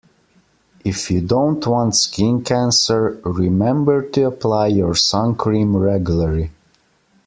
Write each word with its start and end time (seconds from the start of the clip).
If 0.83 1.11
you 1.11 1.21
don't 1.21 1.63
want 1.67 1.95
skin 1.95 2.43
cancer, 2.43 3.21
remember 3.23 4.01
to 4.01 4.23
apply 4.23 4.69
your 4.69 4.93
suncream 4.95 5.79
regularly 5.79 6.49